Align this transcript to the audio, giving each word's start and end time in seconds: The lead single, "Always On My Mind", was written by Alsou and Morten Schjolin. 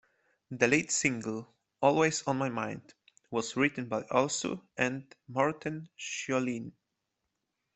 The 0.49 0.67
lead 0.67 0.89
single, 0.89 1.53
"Always 1.79 2.23
On 2.23 2.35
My 2.35 2.49
Mind", 2.49 2.95
was 3.29 3.55
written 3.55 3.85
by 3.87 4.01
Alsou 4.09 4.59
and 4.75 5.05
Morten 5.27 5.89
Schjolin. 5.95 6.71